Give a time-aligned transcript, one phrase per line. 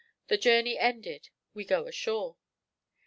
[0.29, 2.37] The journey ended, we go ashore.